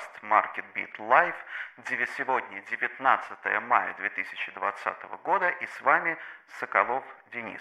подкаст 0.00 0.22
Market 0.22 0.64
Beat 0.74 1.08
Live. 1.08 1.34
Сегодня 2.16 2.62
19 2.70 3.30
мая 3.68 3.94
2020 3.98 5.24
года 5.24 5.48
и 5.48 5.66
с 5.66 5.82
вами 5.82 6.16
Соколов 6.58 7.02
Денис. 7.32 7.60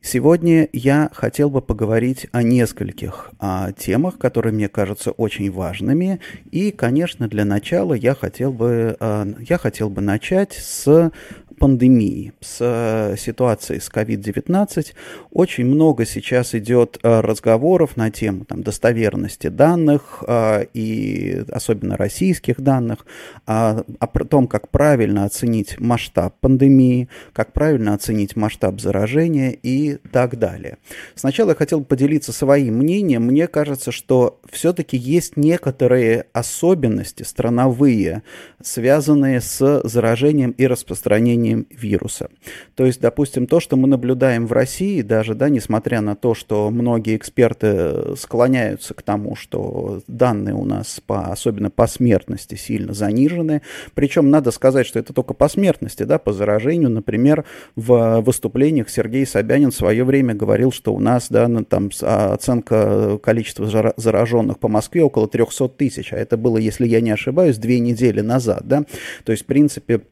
Сегодня 0.00 0.68
я 0.72 1.10
хотел 1.12 1.50
бы 1.50 1.60
поговорить 1.60 2.28
о 2.32 2.42
нескольких 2.42 3.30
о 3.38 3.72
темах, 3.72 4.18
которые 4.18 4.52
мне 4.52 4.68
кажутся 4.68 5.10
очень 5.10 5.50
важными. 5.50 6.20
И, 6.50 6.70
конечно, 6.70 7.28
для 7.28 7.44
начала 7.44 7.94
я 7.94 8.14
хотел 8.14 8.52
бы, 8.52 8.96
э, 8.98 9.24
я 9.40 9.58
хотел 9.58 9.90
бы 9.90 10.00
начать 10.00 10.52
с 10.52 11.10
пандемии, 11.58 12.32
с 12.40 12.58
э, 12.60 13.16
ситуацией 13.16 13.80
с 13.80 13.88
COVID-19. 13.90 14.92
Очень 15.30 15.66
много 15.66 16.04
сейчас 16.04 16.54
идет 16.54 16.98
э, 17.02 17.20
разговоров 17.20 17.96
на 17.96 18.10
тему 18.10 18.44
там, 18.44 18.62
достоверности 18.62 19.48
данных, 19.48 20.22
э, 20.26 20.66
и 20.74 21.44
особенно 21.50 21.96
российских 21.96 22.60
данных, 22.60 23.06
о, 23.46 23.82
о 23.98 24.06
том, 24.06 24.46
как 24.46 24.68
правильно 24.68 25.24
оценить 25.24 25.80
масштаб 25.80 26.34
пандемии, 26.40 27.08
как 27.32 27.52
правильно 27.52 27.94
оценить 27.94 28.36
масштаб 28.36 28.80
заражения 28.80 29.50
и 29.50 29.98
так 30.12 30.38
далее. 30.38 30.78
Сначала 31.14 31.50
я 31.50 31.54
хотел 31.54 31.82
поделиться 31.84 32.32
своим 32.32 32.78
мнением. 32.78 33.24
Мне 33.24 33.46
кажется, 33.46 33.92
что 33.92 34.40
все-таки 34.50 34.96
есть 34.96 35.36
некоторые 35.36 36.26
особенности 36.32 37.22
страновые, 37.22 38.22
связанные 38.62 39.40
с 39.40 39.80
заражением 39.84 40.50
и 40.50 40.66
распространением 40.66 41.45
распространением 41.46 41.66
вируса. 41.70 42.28
То 42.74 42.84
есть, 42.84 43.00
допустим, 43.00 43.46
то, 43.46 43.60
что 43.60 43.76
мы 43.76 43.88
наблюдаем 43.88 44.46
в 44.46 44.52
России, 44.52 45.02
даже, 45.02 45.34
да, 45.34 45.48
несмотря 45.48 46.00
на 46.00 46.16
то, 46.16 46.34
что 46.34 46.70
многие 46.70 47.16
эксперты 47.16 48.16
склоняются 48.16 48.94
к 48.94 49.02
тому, 49.02 49.36
что 49.36 50.02
данные 50.06 50.54
у 50.54 50.64
нас, 50.64 51.00
по, 51.06 51.32
особенно 51.32 51.70
по 51.70 51.86
смертности, 51.86 52.54
сильно 52.54 52.92
занижены, 52.92 53.62
причем 53.94 54.30
надо 54.30 54.50
сказать, 54.50 54.86
что 54.86 54.98
это 54.98 55.12
только 55.12 55.34
по 55.34 55.48
смертности, 55.48 56.02
да, 56.04 56.18
по 56.18 56.32
заражению, 56.32 56.90
например, 56.90 57.44
в 57.76 58.20
выступлениях 58.20 58.88
Сергей 58.88 59.26
Собянин 59.26 59.70
в 59.70 59.76
свое 59.76 60.04
время 60.04 60.34
говорил, 60.34 60.72
что 60.72 60.94
у 60.94 61.00
нас, 61.00 61.28
да, 61.30 61.48
там 61.68 61.90
оценка 62.00 63.18
количества 63.18 63.94
зараженных 63.96 64.58
по 64.58 64.68
Москве 64.68 65.02
около 65.02 65.28
300 65.28 65.68
тысяч, 65.70 66.12
а 66.12 66.16
это 66.16 66.36
было, 66.36 66.58
если 66.58 66.86
я 66.86 67.00
не 67.00 67.10
ошибаюсь, 67.10 67.58
две 67.58 67.80
недели 67.80 68.20
назад, 68.20 68.62
да, 68.64 68.84
то 69.24 69.32
есть, 69.32 69.44
в 69.44 69.46
принципе, 69.46 70.02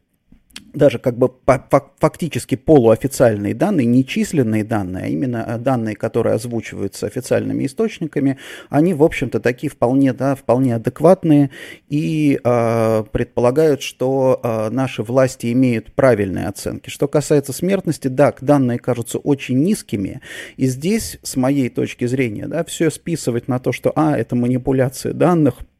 даже 0.74 0.98
как 0.98 1.16
бы 1.16 1.30
фактически 1.98 2.54
полуофициальные 2.56 3.54
данные, 3.54 3.86
не 3.86 4.04
численные 4.04 4.64
данные, 4.64 5.04
а 5.04 5.08
именно 5.08 5.44
э, 5.46 5.58
данные, 5.58 5.96
которые 5.96 6.34
озвучиваются 6.34 7.06
официальными 7.06 7.66
источниками, 7.66 8.38
они, 8.68 8.94
в 8.94 9.02
общем-то, 9.02 9.40
такие 9.40 9.70
вполне, 9.70 10.12
да, 10.12 10.34
вполне 10.34 10.74
адекватные 10.74 11.50
и 11.88 12.40
э, 12.42 13.04
предполагают, 13.12 13.82
что 13.82 14.40
э, 14.42 14.70
наши 14.70 15.02
власти 15.02 15.52
имеют 15.52 15.92
правильные 15.94 16.46
оценки. 16.46 16.90
Что 16.90 17.08
касается 17.08 17.52
смертности, 17.52 18.08
да, 18.08 18.34
данные 18.40 18.78
кажутся 18.78 19.18
очень 19.18 19.58
низкими, 19.62 20.20
и 20.56 20.66
здесь, 20.66 21.18
с 21.22 21.36
моей 21.36 21.68
точки 21.68 22.06
зрения, 22.06 22.46
да, 22.46 22.64
все 22.64 22.90
списывать 22.90 23.48
на 23.48 23.58
то, 23.58 23.72
что, 23.72 23.92
а, 23.94 24.16
это 24.16 24.36
манипуляция 24.36 25.12
данных– 25.12 25.54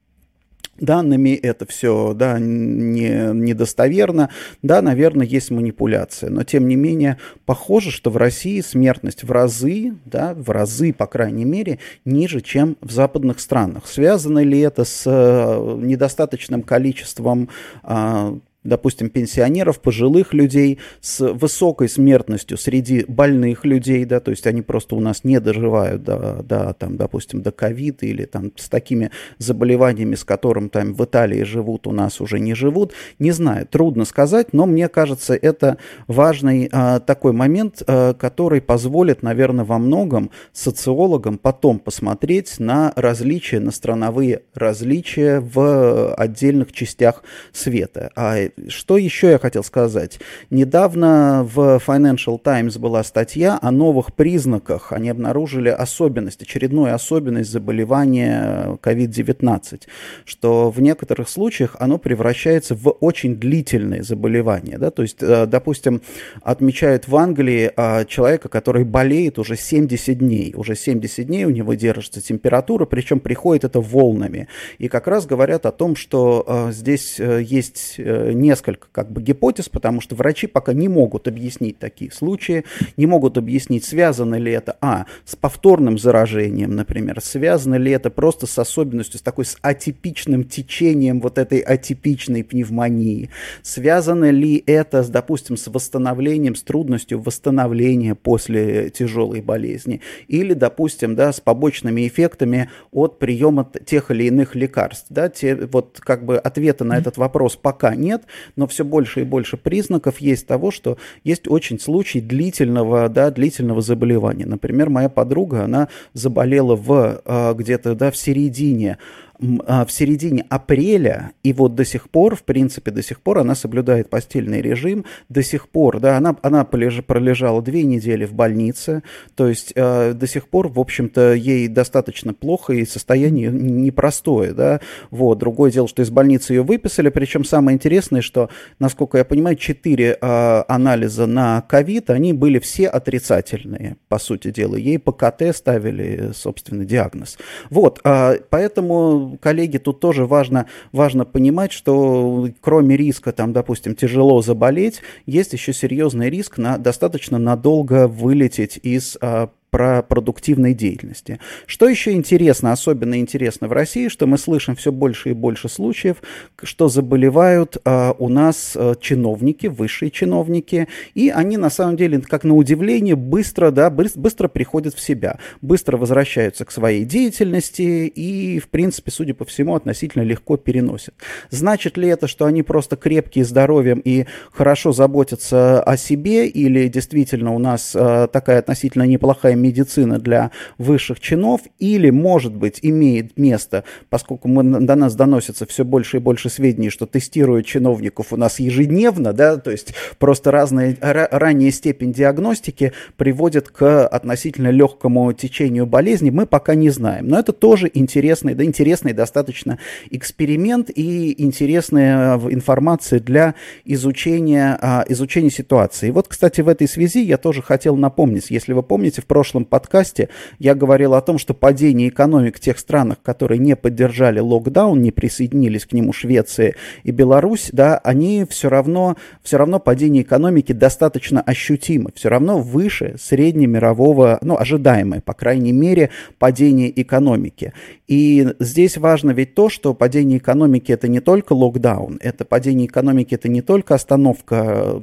данными, 0.78 1.30
это 1.30 1.66
все 1.66 2.14
да, 2.14 2.38
не, 2.38 3.32
недостоверно, 3.32 4.30
да, 4.62 4.82
наверное, 4.82 5.26
есть 5.26 5.50
манипуляция, 5.50 6.30
но 6.30 6.44
тем 6.44 6.68
не 6.68 6.76
менее 6.76 7.18
похоже, 7.46 7.90
что 7.90 8.10
в 8.10 8.16
России 8.16 8.60
смертность 8.60 9.24
в 9.24 9.32
разы, 9.32 9.94
да, 10.04 10.34
в 10.34 10.50
разы, 10.50 10.92
по 10.92 11.06
крайней 11.06 11.44
мере, 11.44 11.78
ниже, 12.04 12.40
чем 12.40 12.76
в 12.80 12.90
западных 12.90 13.40
странах. 13.40 13.86
Связано 13.86 14.40
ли 14.40 14.60
это 14.60 14.84
с 14.84 15.02
э, 15.06 15.76
недостаточным 15.80 16.62
количеством 16.62 17.48
а, 17.82 18.36
допустим, 18.64 19.10
пенсионеров, 19.10 19.80
пожилых 19.80 20.32
людей 20.32 20.78
с 21.00 21.20
высокой 21.32 21.88
смертностью 21.88 22.56
среди 22.56 23.04
больных 23.06 23.64
людей, 23.64 24.04
да, 24.04 24.20
то 24.20 24.30
есть 24.30 24.46
они 24.46 24.62
просто 24.62 24.96
у 24.96 25.00
нас 25.00 25.22
не 25.22 25.38
доживают 25.38 26.02
до, 26.02 26.42
до 26.42 26.74
там, 26.74 26.96
допустим, 26.96 27.42
до 27.42 27.52
ковида 27.52 28.06
или 28.06 28.24
там 28.24 28.52
с 28.56 28.68
такими 28.68 29.10
заболеваниями, 29.38 30.14
с 30.14 30.24
которым 30.24 30.70
там 30.70 30.94
в 30.94 31.04
Италии 31.04 31.42
живут, 31.42 31.86
у 31.86 31.92
нас 31.92 32.20
уже 32.20 32.40
не 32.40 32.54
живут. 32.54 32.92
Не 33.18 33.32
знаю, 33.32 33.66
трудно 33.66 34.04
сказать, 34.04 34.52
но 34.52 34.66
мне 34.66 34.88
кажется, 34.88 35.34
это 35.34 35.76
важный 36.06 36.68
а, 36.72 37.00
такой 37.00 37.32
момент, 37.32 37.82
а, 37.86 38.14
который 38.14 38.60
позволит, 38.60 39.22
наверное, 39.22 39.64
во 39.64 39.78
многом 39.78 40.30
социологам 40.52 41.38
потом 41.38 41.78
посмотреть 41.78 42.58
на 42.58 42.92
различия, 42.96 43.60
на 43.60 43.70
страновые 43.70 44.42
различия 44.54 45.40
в 45.40 46.14
отдельных 46.14 46.72
частях 46.72 47.22
света. 47.52 48.10
А 48.16 48.36
что 48.68 48.96
еще 48.96 49.30
я 49.30 49.38
хотел 49.38 49.64
сказать? 49.64 50.20
Недавно 50.50 51.48
в 51.52 51.80
Financial 51.84 52.38
Times 52.38 52.78
была 52.78 53.02
статья 53.02 53.58
о 53.60 53.70
новых 53.70 54.14
признаках. 54.14 54.92
Они 54.92 55.08
обнаружили 55.08 55.68
особенность, 55.68 56.42
очередную 56.42 56.94
особенность 56.94 57.50
заболевания 57.50 58.78
COVID-19, 58.82 59.82
что 60.24 60.70
в 60.70 60.80
некоторых 60.80 61.28
случаях 61.28 61.76
оно 61.78 61.98
превращается 61.98 62.74
в 62.74 62.90
очень 62.90 63.36
длительное 63.36 64.02
заболевание. 64.02 64.78
Да? 64.78 64.90
То 64.90 65.02
есть, 65.02 65.18
э, 65.20 65.46
допустим, 65.46 66.02
отмечают 66.42 67.08
в 67.08 67.16
Англии 67.16 67.70
э, 67.76 68.04
человека, 68.06 68.48
который 68.48 68.84
болеет 68.84 69.38
уже 69.38 69.56
70 69.56 70.18
дней. 70.18 70.54
Уже 70.56 70.76
70 70.76 71.26
дней 71.26 71.44
у 71.44 71.50
него 71.50 71.74
держится 71.74 72.20
температура, 72.20 72.84
причем 72.86 73.20
приходит 73.20 73.64
это 73.64 73.80
волнами. 73.80 74.48
И 74.78 74.88
как 74.88 75.06
раз 75.06 75.26
говорят 75.26 75.66
о 75.66 75.72
том, 75.72 75.96
что 75.96 76.44
э, 76.46 76.72
здесь 76.72 77.18
есть 77.18 77.98
несколько 78.44 78.88
как 78.92 79.10
бы 79.10 79.22
гипотез, 79.22 79.68
потому 79.68 80.00
что 80.00 80.14
врачи 80.14 80.46
пока 80.46 80.72
не 80.72 80.88
могут 80.88 81.26
объяснить 81.28 81.78
такие 81.78 82.12
случаи, 82.12 82.64
не 82.96 83.06
могут 83.06 83.38
объяснить, 83.38 83.84
связано 83.84 84.36
ли 84.36 84.52
это, 84.52 84.76
а, 84.80 85.06
с 85.24 85.34
повторным 85.34 85.98
заражением, 85.98 86.76
например, 86.76 87.20
связано 87.20 87.76
ли 87.76 87.90
это 87.90 88.10
просто 88.10 88.46
с 88.46 88.58
особенностью, 88.58 89.18
с 89.18 89.22
такой 89.22 89.44
с 89.44 89.56
атипичным 89.62 90.44
течением 90.44 91.20
вот 91.20 91.38
этой 91.38 91.60
атипичной 91.60 92.44
пневмонии, 92.44 93.30
связано 93.62 94.30
ли 94.30 94.62
это, 94.66 95.02
с, 95.02 95.08
допустим, 95.08 95.56
с 95.56 95.66
восстановлением, 95.68 96.54
с 96.54 96.62
трудностью 96.62 97.20
восстановления 97.20 98.14
после 98.14 98.90
тяжелой 98.90 99.40
болезни, 99.40 100.00
или, 100.28 100.54
допустим, 100.54 101.16
да, 101.16 101.32
с 101.32 101.40
побочными 101.40 102.06
эффектами 102.06 102.70
от 102.92 103.18
приема 103.18 103.70
тех 103.86 104.10
или 104.10 104.24
иных 104.24 104.54
лекарств, 104.54 105.06
да, 105.08 105.28
те, 105.28 105.54
вот 105.56 106.00
как 106.00 106.24
бы 106.24 106.36
ответа 106.36 106.84
на 106.84 106.98
этот 106.98 107.16
вопрос 107.16 107.56
пока 107.56 107.94
нет, 107.94 108.22
но 108.56 108.66
все 108.66 108.84
больше 108.84 109.20
и 109.20 109.24
больше 109.24 109.56
признаков 109.56 110.18
есть 110.18 110.46
того, 110.46 110.70
что 110.70 110.98
есть 111.22 111.48
очень 111.48 111.78
случай 111.78 112.20
длительного, 112.20 113.08
да, 113.08 113.30
длительного 113.30 113.80
заболевания. 113.80 114.46
Например, 114.46 114.90
моя 114.90 115.08
подруга, 115.08 115.64
она 115.64 115.88
заболела 116.12 116.76
в 116.76 117.22
а, 117.24 117.54
где-то 117.54 117.94
да, 117.94 118.10
в 118.10 118.16
середине 118.16 118.98
в 119.38 119.88
середине 119.88 120.44
апреля, 120.48 121.32
и 121.42 121.52
вот 121.52 121.74
до 121.74 121.84
сих 121.84 122.08
пор, 122.08 122.36
в 122.36 122.44
принципе, 122.44 122.90
до 122.90 123.02
сих 123.02 123.20
пор 123.20 123.38
она 123.38 123.54
соблюдает 123.54 124.08
постельный 124.08 124.62
режим, 124.62 125.04
до 125.28 125.42
сих 125.42 125.68
пор, 125.68 126.00
да, 126.00 126.16
она, 126.16 126.36
она 126.42 126.64
полеж, 126.64 127.02
пролежала 127.04 127.60
две 127.60 127.82
недели 127.82 128.24
в 128.24 128.32
больнице, 128.32 129.02
то 129.34 129.48
есть 129.48 129.72
э, 129.74 130.12
до 130.12 130.26
сих 130.26 130.48
пор, 130.48 130.68
в 130.68 130.78
общем-то, 130.78 131.34
ей 131.34 131.68
достаточно 131.68 132.32
плохо, 132.32 132.74
и 132.74 132.86
состояние 132.86 133.50
непростое, 133.50 134.52
да, 134.52 134.80
вот, 135.10 135.38
другое 135.38 135.70
дело, 135.70 135.88
что 135.88 136.02
из 136.02 136.10
больницы 136.10 136.54
ее 136.54 136.62
выписали, 136.62 137.08
причем 137.08 137.44
самое 137.44 137.74
интересное, 137.74 138.20
что, 138.20 138.50
насколько 138.78 139.18
я 139.18 139.24
понимаю, 139.24 139.56
четыре 139.56 140.16
э, 140.20 140.62
анализа 140.68 141.26
на 141.26 141.60
ковид, 141.62 142.10
они 142.10 142.32
были 142.32 142.58
все 142.60 142.86
отрицательные, 142.86 143.96
по 144.08 144.18
сути 144.18 144.50
дела, 144.50 144.76
ей 144.76 144.98
по 144.98 145.12
КТ 145.12 145.54
ставили, 145.54 146.30
собственно, 146.34 146.84
диагноз. 146.84 147.36
Вот, 147.70 148.00
э, 148.04 148.38
поэтому 148.48 149.23
коллеги, 149.40 149.78
тут 149.78 150.00
тоже 150.00 150.26
важно, 150.26 150.66
важно 150.92 151.24
понимать, 151.24 151.72
что 151.72 152.48
кроме 152.60 152.96
риска, 152.96 153.32
там, 153.32 153.52
допустим, 153.52 153.94
тяжело 153.94 154.42
заболеть, 154.42 155.02
есть 155.26 155.52
еще 155.52 155.72
серьезный 155.72 156.30
риск 156.30 156.58
на 156.58 156.78
достаточно 156.78 157.38
надолго 157.38 158.08
вылететь 158.08 158.78
из 158.82 159.16
а, 159.20 159.50
про 159.74 160.02
продуктивной 160.02 160.72
деятельности. 160.72 161.40
Что 161.66 161.88
еще 161.88 162.12
интересно, 162.12 162.70
особенно 162.70 163.18
интересно 163.18 163.66
в 163.66 163.72
России, 163.72 164.06
что 164.06 164.28
мы 164.28 164.38
слышим 164.38 164.76
все 164.76 164.92
больше 164.92 165.30
и 165.30 165.32
больше 165.32 165.68
случаев, 165.68 166.18
что 166.62 166.86
заболевают 166.86 167.78
э, 167.84 168.12
у 168.16 168.28
нас 168.28 168.74
э, 168.76 168.94
чиновники, 169.00 169.66
высшие 169.66 170.12
чиновники, 170.12 170.86
и 171.14 171.28
они 171.28 171.56
на 171.56 171.70
самом 171.70 171.96
деле, 171.96 172.20
как 172.20 172.44
на 172.44 172.54
удивление, 172.54 173.16
быстро, 173.16 173.72
да, 173.72 173.90
быстро, 173.90 174.46
приходят 174.46 174.94
в 174.94 175.00
себя, 175.00 175.40
быстро 175.60 175.96
возвращаются 175.96 176.64
к 176.64 176.70
своей 176.70 177.04
деятельности 177.04 178.06
и, 178.06 178.60
в 178.60 178.68
принципе, 178.68 179.10
судя 179.10 179.34
по 179.34 179.44
всему, 179.44 179.74
относительно 179.74 180.22
легко 180.22 180.56
переносят. 180.56 181.14
Значит 181.50 181.96
ли 181.96 182.06
это, 182.06 182.28
что 182.28 182.44
они 182.44 182.62
просто 182.62 182.94
крепкие 182.94 183.44
здоровьем 183.44 184.00
и 184.04 184.26
хорошо 184.52 184.92
заботятся 184.92 185.82
о 185.82 185.96
себе, 185.96 186.46
или 186.46 186.86
действительно 186.86 187.52
у 187.52 187.58
нас 187.58 187.90
э, 187.96 188.28
такая 188.32 188.60
относительно 188.60 189.02
неплохая 189.02 189.56
медицина 189.64 190.18
для 190.18 190.50
высших 190.78 191.20
чинов, 191.20 191.62
или, 191.78 192.10
может 192.10 192.54
быть, 192.54 192.78
имеет 192.82 193.38
место, 193.38 193.84
поскольку 194.10 194.48
мы, 194.48 194.62
до 194.62 194.94
нас 194.94 195.14
доносится 195.14 195.66
все 195.66 195.84
больше 195.84 196.18
и 196.18 196.20
больше 196.20 196.50
сведений, 196.50 196.90
что 196.90 197.06
тестируют 197.06 197.66
чиновников 197.66 198.32
у 198.32 198.36
нас 198.36 198.60
ежедневно, 198.60 199.32
да, 199.32 199.56
то 199.56 199.70
есть 199.70 199.94
просто 200.18 200.50
разная 200.50 200.96
ранняя 201.00 201.70
степень 201.70 202.12
диагностики 202.12 202.92
приводит 203.16 203.68
к 203.68 204.06
относительно 204.06 204.70
легкому 204.70 205.32
течению 205.32 205.86
болезни, 205.86 206.30
мы 206.30 206.46
пока 206.46 206.74
не 206.74 206.90
знаем. 206.90 207.28
Но 207.28 207.38
это 207.38 207.52
тоже 207.52 207.90
интересный, 207.92 208.54
да, 208.54 208.64
интересный 208.64 209.12
достаточно 209.12 209.78
эксперимент 210.10 210.90
и 210.94 211.42
интересная 211.42 212.36
э, 212.36 212.40
информация 212.50 213.20
для 213.20 213.54
изучения, 213.84 214.78
а, 214.80 215.04
изучения 215.08 215.50
ситуации. 215.50 216.08
И 216.08 216.10
вот, 216.10 216.28
кстати, 216.28 216.60
в 216.60 216.68
этой 216.68 216.88
связи 216.88 217.22
я 217.22 217.38
тоже 217.38 217.62
хотел 217.62 217.96
напомнить, 217.96 218.50
если 218.50 218.72
вы 218.72 218.82
помните, 218.82 219.22
в 219.22 219.26
прошлом 219.26 219.53
подкасте 219.62 220.28
я 220.58 220.74
говорил 220.74 221.14
о 221.14 221.20
том, 221.20 221.38
что 221.38 221.54
падение 221.54 222.08
экономик 222.08 222.58
тех 222.58 222.78
странах, 222.78 223.18
которые 223.22 223.58
не 223.58 223.76
поддержали 223.76 224.40
локдаун, 224.40 225.00
не 225.02 225.12
присоединились 225.12 225.86
к 225.86 225.92
нему 225.92 226.12
Швеция 226.12 226.74
и 227.02 227.10
Беларусь, 227.10 227.68
да, 227.72 227.98
они 227.98 228.46
все 228.48 228.68
равно, 228.68 229.16
все 229.42 229.58
равно 229.58 229.78
падение 229.78 230.22
экономики 230.22 230.72
достаточно 230.72 231.40
ощутимо, 231.42 232.10
все 232.14 232.30
равно 232.30 232.58
выше 232.58 233.16
среднемирового, 233.20 234.38
ну, 234.42 234.56
ожидаемое, 234.58 235.20
по 235.20 235.34
крайней 235.34 235.72
мере, 235.72 236.10
падение 236.38 236.90
экономики. 237.00 237.72
И 238.08 238.48
здесь 238.58 238.96
важно 238.96 239.30
ведь 239.30 239.54
то, 239.54 239.68
что 239.68 239.94
падение 239.94 240.38
экономики 240.38 240.90
это 240.90 241.08
не 241.08 241.20
только 241.20 241.52
локдаун, 241.52 242.18
это 242.22 242.44
падение 242.44 242.86
экономики 242.86 243.34
это 243.34 243.48
не 243.48 243.62
только 243.62 243.94
остановка 243.94 245.02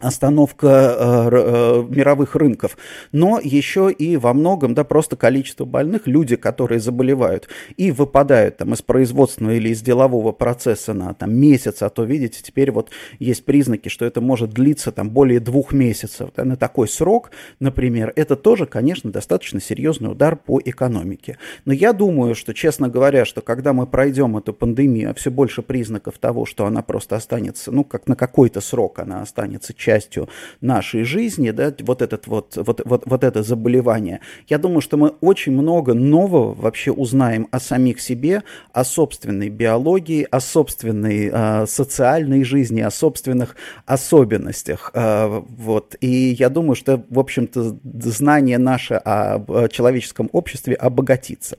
остановка 0.00 0.66
э, 0.66 1.28
э, 1.30 1.84
мировых 1.88 2.34
рынков, 2.34 2.76
но 3.12 3.38
еще 3.42 3.92
и 3.92 4.16
во 4.16 4.32
многом, 4.32 4.74
да, 4.74 4.82
просто 4.82 5.16
количество 5.16 5.64
больных, 5.64 6.06
люди, 6.06 6.36
которые 6.36 6.80
заболевают 6.80 7.48
и 7.76 7.92
выпадают 7.92 8.56
там 8.56 8.72
из 8.72 8.82
производственного 8.82 9.54
или 9.54 9.68
из 9.68 9.82
делового 9.82 10.32
процесса 10.32 10.94
на 10.94 11.12
там 11.14 11.34
месяц, 11.34 11.82
а 11.82 11.90
то, 11.90 12.04
видите, 12.04 12.40
теперь 12.42 12.70
вот 12.70 12.90
есть 13.18 13.44
признаки, 13.44 13.88
что 13.88 14.06
это 14.06 14.20
может 14.20 14.50
длиться 14.50 14.90
там 14.90 15.10
более 15.10 15.38
двух 15.38 15.72
месяцев, 15.72 16.30
да, 16.34 16.44
на 16.44 16.56
такой 16.56 16.88
срок, 16.88 17.30
например, 17.60 18.12
это 18.16 18.36
тоже, 18.36 18.66
конечно, 18.66 19.12
достаточно 19.12 19.60
серьезный 19.60 20.10
удар 20.10 20.34
по 20.34 20.60
экономике. 20.64 21.38
Но 21.66 21.72
я 21.72 21.92
думаю, 21.92 22.34
что, 22.34 22.54
честно 22.54 22.88
говоря, 22.88 23.24
что 23.24 23.42
когда 23.42 23.72
мы 23.72 23.86
пройдем 23.86 24.36
эту 24.38 24.54
пандемию, 24.54 25.10
а 25.10 25.14
все 25.14 25.30
больше 25.30 25.62
признаков 25.62 26.18
того, 26.18 26.46
что 26.46 26.64
она 26.64 26.82
просто 26.82 27.16
останется, 27.16 27.70
ну, 27.70 27.84
как 27.84 28.08
на 28.08 28.16
какой-то 28.16 28.60
срок 28.62 28.98
она 28.98 29.20
останется 29.20 29.69
частью 29.76 30.28
нашей 30.60 31.04
жизни, 31.04 31.50
да, 31.50 31.74
вот, 31.80 32.02
этот 32.02 32.26
вот, 32.26 32.56
вот, 32.56 32.80
вот, 32.84 33.02
вот 33.06 33.24
это 33.24 33.42
заболевание, 33.42 34.20
я 34.48 34.58
думаю, 34.58 34.80
что 34.80 34.96
мы 34.96 35.08
очень 35.20 35.52
много 35.52 35.94
нового 35.94 36.54
вообще 36.54 36.92
узнаем 36.92 37.48
о 37.50 37.60
самих 37.60 38.00
себе, 38.00 38.42
о 38.72 38.84
собственной 38.84 39.48
биологии, 39.48 40.26
о 40.30 40.40
собственной 40.40 41.30
э, 41.32 41.66
социальной 41.66 42.44
жизни, 42.44 42.80
о 42.80 42.90
собственных 42.90 43.56
особенностях. 43.86 44.90
Э, 44.94 45.42
вот. 45.48 45.96
И 46.00 46.36
я 46.38 46.48
думаю, 46.48 46.74
что, 46.74 47.04
в 47.08 47.18
общем-то, 47.18 47.76
знание 48.00 48.58
наше 48.58 48.94
о 48.94 49.68
человеческом 49.68 50.28
обществе 50.32 50.74
обогатится. 50.74 51.58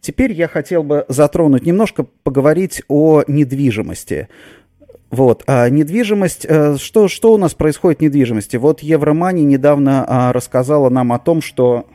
Теперь 0.00 0.32
я 0.32 0.48
хотел 0.48 0.82
бы 0.82 1.04
затронуть, 1.08 1.66
немножко 1.66 2.06
поговорить 2.22 2.82
о 2.88 3.22
недвижимости. 3.26 4.28
Вот. 5.12 5.44
А 5.46 5.68
недвижимость, 5.68 6.46
э, 6.48 6.76
что, 6.78 7.06
что 7.06 7.34
у 7.34 7.36
нас 7.36 7.52
происходит 7.52 7.98
в 7.98 8.02
недвижимости? 8.02 8.56
Вот 8.56 8.80
Евромани 8.80 9.42
недавно 9.42 10.04
а, 10.08 10.32
рассказала 10.32 10.88
нам 10.88 11.12
о 11.12 11.18
том, 11.18 11.42
что 11.42 11.86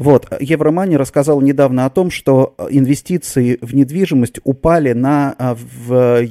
вот, 0.00 0.26
Евромани 0.40 0.96
рассказал 0.96 1.42
недавно 1.42 1.84
о 1.84 1.90
том, 1.90 2.10
что 2.10 2.54
инвестиции 2.70 3.58
в 3.60 3.74
недвижимость 3.74 4.40
упали 4.44 4.94
на, 4.94 5.34
а, 5.38 5.54
в, 5.54 6.22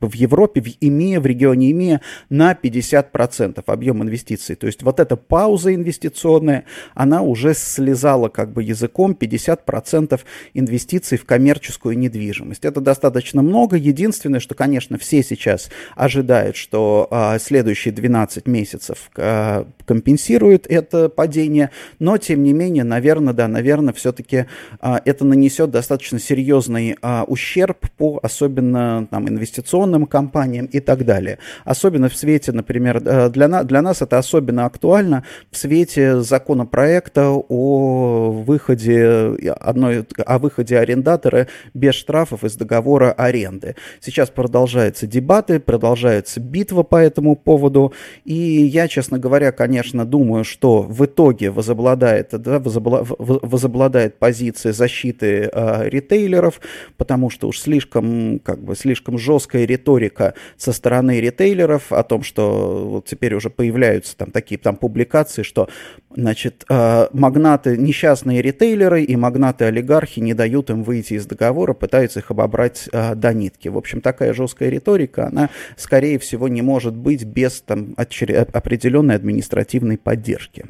в 0.00 0.14
Европе, 0.14 0.62
в 0.62 0.68
ИМЕ, 0.80 1.20
в 1.20 1.26
регионе 1.26 1.72
ИМЕ 1.72 2.00
на 2.30 2.52
50% 2.54 3.62
объем 3.66 4.02
инвестиций. 4.02 4.56
То 4.56 4.66
есть 4.66 4.82
вот 4.82 4.98
эта 4.98 5.16
пауза 5.16 5.74
инвестиционная, 5.74 6.64
она 6.94 7.20
уже 7.20 7.52
слезала 7.52 8.30
как 8.30 8.50
бы 8.50 8.62
языком 8.62 9.14
50% 9.20 10.18
инвестиций 10.54 11.18
в 11.18 11.26
коммерческую 11.26 11.98
недвижимость. 11.98 12.64
Это 12.64 12.80
достаточно 12.80 13.42
много. 13.42 13.76
Единственное, 13.76 14.40
что, 14.40 14.54
конечно, 14.54 14.96
все 14.96 15.22
сейчас 15.22 15.68
ожидают, 15.96 16.56
что 16.56 17.08
а, 17.10 17.38
следующие 17.38 17.92
12 17.92 18.46
месяцев 18.46 19.10
а, 19.16 19.66
компенсируют 19.84 20.66
это 20.66 21.10
падение, 21.10 21.68
но, 21.98 22.16
тем 22.16 22.42
не 22.42 22.54
менее, 22.54 22.84
наверное, 22.84 23.01
да, 23.32 23.48
наверное, 23.48 23.92
все-таки 23.92 24.46
а, 24.80 25.00
это 25.04 25.24
нанесет 25.24 25.70
достаточно 25.70 26.18
серьезный 26.18 26.96
а, 27.02 27.24
ущерб 27.26 27.78
по 27.96 28.18
особенно 28.22 29.06
там, 29.10 29.28
инвестиционным 29.28 30.06
компаниям 30.06 30.66
и 30.66 30.80
так 30.80 31.04
далее. 31.04 31.38
Особенно 31.64 32.08
в 32.08 32.16
свете, 32.16 32.52
например, 32.52 33.02
э, 33.04 33.28
для, 33.30 33.48
на, 33.48 33.64
для 33.64 33.82
нас 33.82 34.02
это 34.02 34.18
особенно 34.18 34.64
актуально 34.66 35.24
в 35.50 35.56
свете 35.56 36.20
законопроекта 36.20 37.28
о 37.30 38.30
выходе, 38.30 39.34
одной, 39.60 40.06
о 40.24 40.38
выходе 40.38 40.78
арендатора 40.78 41.48
без 41.74 41.94
штрафов 41.94 42.44
из 42.44 42.56
договора 42.56 43.12
аренды. 43.12 43.76
Сейчас 44.00 44.30
продолжаются 44.30 45.06
дебаты, 45.06 45.60
продолжается 45.60 46.40
битва 46.40 46.82
по 46.82 46.96
этому 46.96 47.36
поводу, 47.36 47.92
и 48.24 48.34
я, 48.34 48.88
честно 48.88 49.18
говоря, 49.18 49.52
конечно, 49.52 50.04
думаю, 50.04 50.44
что 50.44 50.82
в 50.82 51.04
итоге 51.04 51.50
возобладает, 51.50 52.30
да, 52.32 52.58
возобладает 52.58 52.91
возобладает 52.92 54.18
позиция 54.18 54.72
защиты 54.72 55.50
э, 55.52 55.88
ритейлеров, 55.88 56.60
потому 56.96 57.30
что 57.30 57.48
уж 57.48 57.58
слишком, 57.58 58.38
как 58.38 58.62
бы, 58.62 58.76
слишком 58.76 59.18
жесткая 59.18 59.64
риторика 59.64 60.34
со 60.56 60.72
стороны 60.72 61.20
ритейлеров 61.20 61.92
о 61.92 62.02
том, 62.02 62.22
что 62.22 62.88
вот 62.88 63.06
теперь 63.06 63.34
уже 63.34 63.50
появляются 63.50 64.16
там 64.16 64.30
такие 64.30 64.58
там 64.58 64.76
публикации, 64.76 65.42
что 65.42 65.68
значит, 66.16 66.64
э, 66.68 67.08
магнаты, 67.12 67.76
несчастные 67.76 68.42
ритейлеры 68.42 69.02
и 69.02 69.16
магнаты-олигархи 69.16 70.20
не 70.20 70.34
дают 70.34 70.70
им 70.70 70.82
выйти 70.82 71.14
из 71.14 71.26
договора, 71.26 71.74
пытаются 71.74 72.20
их 72.20 72.30
обобрать 72.30 72.88
э, 72.92 73.14
до 73.14 73.32
нитки. 73.32 73.68
В 73.68 73.76
общем, 73.76 74.00
такая 74.00 74.32
жесткая 74.34 74.68
риторика, 74.68 75.26
она, 75.26 75.50
скорее 75.76 76.18
всего, 76.18 76.48
не 76.48 76.62
может 76.62 76.94
быть 76.94 77.24
без 77.24 77.60
там, 77.62 77.94
определенной 77.96 79.16
административной 79.16 79.98
поддержки. 79.98 80.66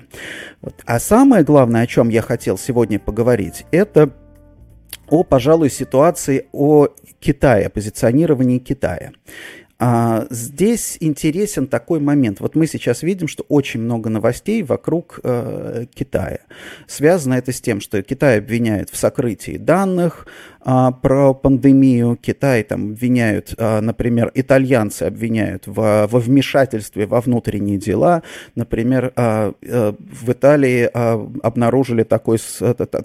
Вот. 0.60 0.74
А 0.84 0.98
самое 0.98 1.44
главное, 1.44 1.82
о 1.82 1.86
чем 1.86 2.08
я 2.08 2.22
хотел 2.22 2.58
сегодня 2.58 2.98
поговорить, 2.98 3.66
это 3.70 4.10
о, 5.08 5.24
пожалуй, 5.24 5.68
ситуации 5.68 6.46
о 6.52 6.88
Китае, 7.20 7.68
позиционировании 7.68 8.58
Китая. 8.58 9.12
А, 9.78 10.26
здесь 10.30 10.96
интересен 11.00 11.66
такой 11.66 11.98
момент. 11.98 12.40
Вот 12.40 12.54
мы 12.54 12.66
сейчас 12.66 13.02
видим, 13.02 13.28
что 13.28 13.44
очень 13.48 13.80
много 13.80 14.10
новостей 14.10 14.62
вокруг 14.62 15.20
э, 15.24 15.86
Китая. 15.94 16.40
Связано 16.86 17.34
это 17.34 17.52
с 17.52 17.60
тем, 17.60 17.80
что 17.80 18.00
Китай 18.02 18.38
обвиняет 18.38 18.90
в 18.90 18.96
сокрытии 18.96 19.56
данных, 19.56 20.26
а, 20.64 20.92
про 20.92 21.34
пандемию. 21.34 22.16
Китай 22.16 22.62
там 22.62 22.92
обвиняют, 22.92 23.54
а, 23.58 23.80
например, 23.80 24.30
итальянцы 24.34 25.04
обвиняют 25.04 25.66
в, 25.66 26.06
во 26.06 26.20
вмешательстве 26.20 27.06
во 27.06 27.20
внутренние 27.20 27.78
дела. 27.78 28.22
Например, 28.54 29.12
а, 29.16 29.54
а, 29.68 29.94
в 29.98 30.30
Италии 30.30 30.88
а, 30.92 31.28
обнаружили 31.42 32.04
такой, 32.04 32.38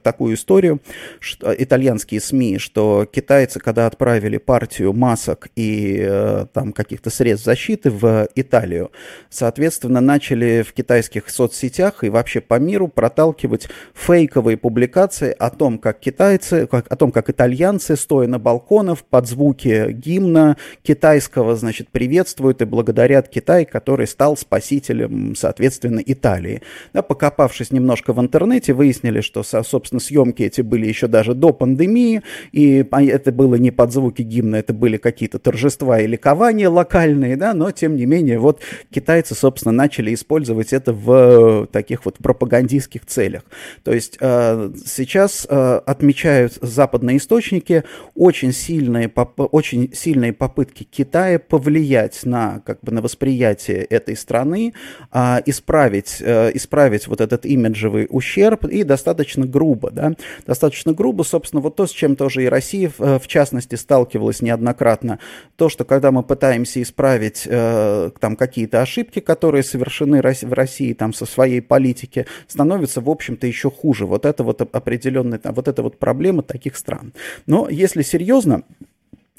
такую 0.04 0.36
историю, 0.36 0.82
что, 1.20 1.54
итальянские 1.58 2.22
СМИ, 2.22 2.60
что 2.60 3.08
китайцы, 3.12 3.60
когда 3.60 3.88
отправили 3.88 4.38
партию 4.38 4.94
масок 4.94 5.50
и 5.56 6.00
а, 6.00 6.46
там 6.54 6.67
каких-то 6.74 7.10
средств 7.10 7.46
защиты 7.46 7.90
в 7.90 8.28
Италию, 8.36 8.92
соответственно, 9.30 10.02
начали 10.02 10.64
в 10.68 10.74
китайских 10.74 11.30
соцсетях 11.30 12.04
и 12.04 12.10
вообще 12.10 12.42
по 12.42 12.60
миру 12.60 12.88
проталкивать 12.88 13.68
фейковые 13.94 14.58
публикации 14.58 15.36
о 15.38 15.50
том, 15.50 15.78
как 15.78 16.00
китайцы, 16.00 16.68
как, 16.68 16.92
о 16.92 16.96
том, 16.96 17.12
как 17.12 17.30
итальянцы 17.30 17.96
стоя 17.96 18.28
на 18.28 18.40
балконах 18.40 19.04
под 19.04 19.28
звуки 19.28 19.92
гимна 19.92 20.58
китайского, 20.84 21.56
значит, 21.56 21.90
приветствуют 21.90 22.62
и 22.62 22.66
благодарят 22.66 23.30
Китай, 23.30 23.66
который 23.66 24.08
стал 24.08 24.38
спасителем, 24.38 25.36
соответственно, 25.36 26.02
Италии. 26.06 26.62
Да, 26.94 27.02
покопавшись 27.02 27.72
немножко 27.72 28.14
в 28.14 28.20
интернете, 28.20 28.74
выяснили, 28.74 29.22
что, 29.22 29.44
собственно, 29.44 30.00
съемки 30.00 30.44
эти 30.44 30.62
были 30.62 30.88
еще 30.88 31.08
даже 31.08 31.34
до 31.34 31.54
пандемии, 31.54 32.22
и 32.52 32.86
это 32.92 33.32
было 33.32 33.56
не 33.56 33.72
под 33.72 33.92
звуки 33.92 34.22
гимна, 34.22 34.58
это 34.58 34.74
были 34.74 34.98
какие-то 34.98 35.40
торжества 35.40 36.00
и 36.00 36.08
ликования, 36.08 36.47
названия 36.48 36.70
локальные, 36.70 37.36
да, 37.36 37.54
но 37.54 37.72
тем 37.72 37.98
не 37.98 38.06
менее 38.06 38.40
вот 38.40 38.62
китайцы, 38.90 39.36
собственно, 39.36 39.74
начали 39.74 40.14
использовать 40.14 40.72
это 40.72 40.94
в 40.94 41.68
таких 41.74 42.06
вот 42.06 42.18
пропагандистских 42.20 43.06
целях. 43.06 43.44
То 43.84 43.92
есть 43.92 44.18
э, 44.22 44.72
сейчас 44.86 45.46
э, 45.50 45.82
отмечают 45.86 46.54
западные 46.62 47.18
источники 47.18 47.84
очень 48.16 48.54
сильные, 48.54 49.10
очень 49.10 49.94
сильные 49.94 50.32
попытки 50.32 50.84
Китая 50.84 51.38
повлиять 51.38 52.24
на, 52.24 52.62
как 52.66 52.80
бы, 52.82 52.94
на 52.94 53.02
восприятие 53.02 53.84
этой 53.84 54.16
страны, 54.16 54.74
э, 55.12 55.38
исправить, 55.46 56.22
э, 56.22 56.52
исправить 56.54 57.08
вот 57.08 57.20
этот 57.20 57.46
имиджевый 57.46 58.08
ущерб 58.10 58.64
и 58.66 58.84
достаточно 58.84 59.46
грубо, 59.46 59.92
да, 59.92 60.14
достаточно 60.46 60.94
грубо, 60.94 61.24
собственно, 61.24 61.62
вот 61.62 61.76
то, 61.76 61.86
с 61.86 61.92
чем 61.92 62.16
тоже 62.16 62.44
и 62.44 62.48
Россия, 62.48 62.90
в, 62.90 63.02
э, 63.02 63.20
в 63.20 63.28
частности, 63.28 63.76
сталкивалась 63.76 64.42
неоднократно, 64.42 65.20
то, 65.58 65.68
что 65.68 65.84
когда 65.84 66.12
мы 66.12 66.24
пытаемся 66.24 66.37
исправить 66.84 67.44
э, 67.46 68.12
там 68.20 68.36
какие-то 68.36 68.82
ошибки, 68.82 69.20
которые 69.20 69.64
совершены 69.64 70.22
в 70.22 70.54
России 70.54 70.94
там 70.94 71.14
со 71.14 71.26
своей 71.26 71.62
политики, 71.62 72.26
становится, 72.48 73.02
в 73.02 73.10
общем-то, 73.10 73.48
еще 73.48 73.70
хуже. 73.70 74.06
Вот 74.06 74.26
это 74.26 74.44
вот 74.44 74.62
определенная, 74.62 75.40
вот 75.44 75.68
это 75.68 75.84
вот 75.84 75.98
проблема 75.98 76.44
таких 76.44 76.76
стран. 76.76 77.14
Но 77.46 77.70
если 77.70 78.02
серьезно, 78.02 78.64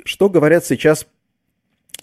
что 0.05 0.29
говорят 0.29 0.65
сейчас 0.65 1.07